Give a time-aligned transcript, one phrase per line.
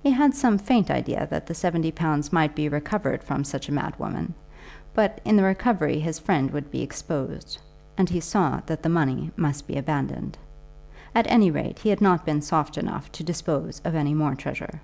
[0.00, 3.72] He had some faint idea that the seventy pounds might be recovered from such a
[3.72, 4.32] madwoman;
[4.94, 7.58] but in the recovery his friend would be exposed,
[7.98, 10.38] and he saw that the money must be abandoned.
[11.16, 14.82] At any rate, he had not been soft enough to dispose of any more treasure.